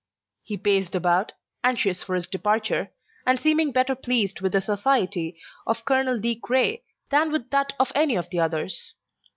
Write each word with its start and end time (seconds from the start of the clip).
He 0.41 0.57
paced 0.57 0.95
about, 0.95 1.33
anxious 1.63 2.01
for 2.01 2.15
his 2.15 2.27
departure, 2.27 2.89
and 3.23 3.39
seeming 3.39 3.71
better 3.71 3.93
pleased 3.93 4.41
with 4.41 4.53
the 4.53 4.59
society 4.61 5.39
of 5.67 5.85
Colonel 5.85 6.19
De 6.19 6.37
Craye 6.37 6.81
than 7.11 7.31
with 7.31 7.51
that 7.51 7.73
of 7.79 7.91
any 7.93 8.15
of 8.15 8.27
the 8.31 8.39
others. 8.39 8.95